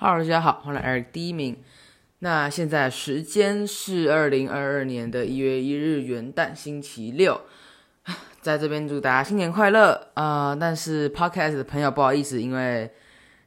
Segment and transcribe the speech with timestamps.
[0.00, 1.60] 哈喽，大家好，欢迎来到第一名。
[2.20, 7.40] 那现在时间是二零二二年的一月一日元旦星期六，
[8.40, 12.88] 在这边祝大家新年快乐啊、但是 Podcast 的朋友不好意思，因为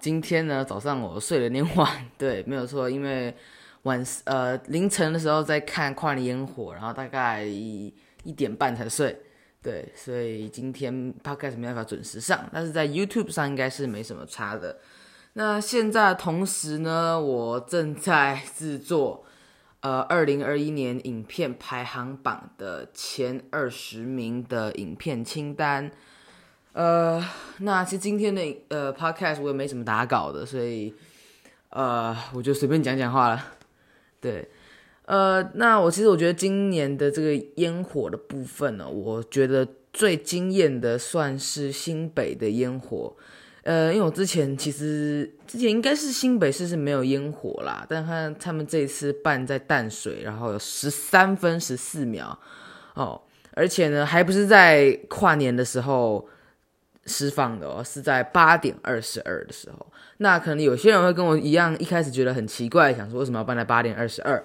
[0.00, 3.34] 今天呢早上我睡了点晚， 对，没有错，因为
[3.84, 7.90] 晚呃凌晨的时候在看跨年烟火，然后大概一
[8.36, 9.18] 点半才睡，
[9.62, 10.92] 对，所以今天
[11.24, 14.78] Podcast 没办法准时上，但是在 YouTube 上应该是没什么差的。
[15.36, 19.24] 那现在同时呢，我正在制作，
[19.80, 25.90] 呃，二零二一年影片排行榜的前二十名的影片清单。
[26.72, 27.20] 呃，
[27.58, 30.94] 那其实今天的呃 podcast 我也没什么打稿的，所以
[31.70, 33.44] 呃，我就随便讲讲话了。
[34.20, 34.48] 对，
[35.06, 43.16] 呃，那我其实我觉得今年的这个烟火的部分呢，我觉得最惊艳的算是新北的烟火。
[43.64, 52.38] 呃，因为我之前其实之前应该是新北市是没有烟火啦，但他他们这一次办在淡水，然后有十三分十四秒
[52.92, 53.18] 哦，
[53.54, 56.28] 而且呢还不是在跨年的时候
[57.06, 59.86] 释放的哦，是在八点二十二的时候。
[60.18, 64.44] 那可能有些人会跟我一样，一开始觉得很奇怪，想说为什么要办在八点二十二？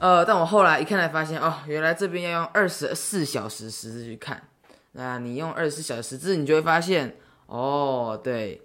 [0.00, 4.42] 呃，但我后来一看才发现，哦，原来这边要用二十四小时时制去看。
[4.90, 7.14] 那你用二十四小时时制，你就会发现。
[7.46, 8.60] 哦，对，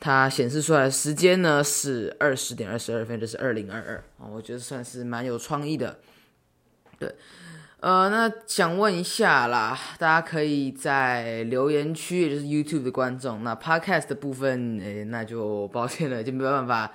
[0.00, 5.98] 它显示出来的时间呢是二十点二十二分，这是二零二二啊，我觉得算是蛮有创意的。
[6.98, 7.14] 对，
[7.78, 16.92] 呃，那想问一下啦，大家可以在留言区，也就是 YouTube 的观众，那 Podcast 的部分，诶，那就抱歉了，就没办法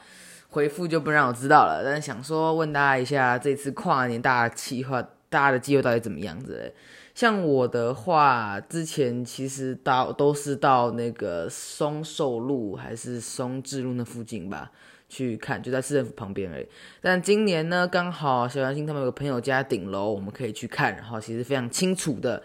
[0.50, 1.82] 回复，就不让我知道了。
[1.86, 6.74] 但是想说问大家一下，这次跨年大家计划，大家的计划到底怎么样子？
[7.14, 14.72] 像我的话，之前其实到都是到那个松寿路还是松智路那附近吧
[15.08, 16.68] 去看，就在市政府旁边而已。
[17.02, 22.42] 但今年呢，刚好小杨星他们有个朋友家顶楼，我们可以去看，然后其实非常清楚的。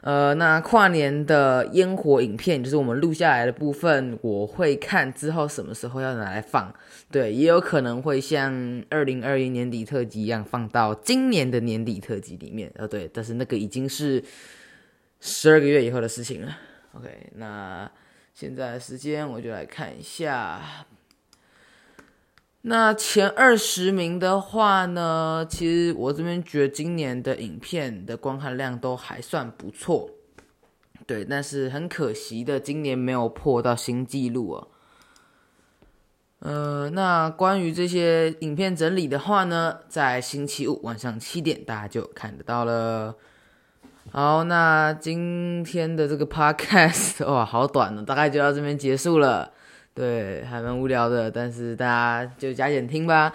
[0.00, 6.72] 呃，那跨年的烟火影片就是我们录下来的部分，我会看之后什么时候要拿来放。
[7.10, 12.70] 对，也有可能会像二零二一年底特辑一样放到今年的年底特辑里面。
[12.76, 14.22] 呃，对，但是那个已经是
[15.20, 16.56] 十二个月以后的事情了。
[16.92, 17.90] OK，那
[18.32, 20.60] 现在时间我就来看一下。
[22.62, 30.10] 那前二十名的话呢，其实我这边觉得今年的影片的观看量都还算不错，
[31.06, 34.68] 对，但是很可惜的，今年没有破到新纪录哦。
[36.40, 43.14] 呃，那关于这些影片整理的话呢，在星期五晚上七点大家就看得到了。
[44.10, 49.52] 好，那今天的这个 podcast 哇，好短呢，大概就到这边结束了。
[49.98, 53.34] 对，还蛮无聊的，但是大家就加减听吧。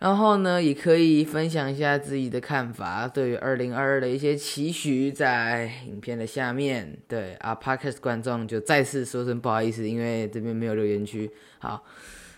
[0.00, 6.98] 然后呢，也可以分享一下自己的看法，对于二零二二的一些期许，在影片的下面。
[7.06, 11.30] 对啊，Podcast 观众就再次说声不好意思，因为这边没有留言区。
[11.60, 11.84] 好，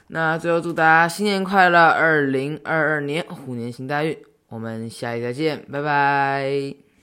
[0.08, 4.14] 那最后祝大家新年快乐，二零二二年虎年行大运。
[4.50, 6.94] 我们下期再见，拜拜。